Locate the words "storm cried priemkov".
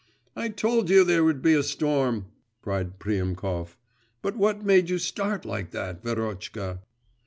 1.61-3.77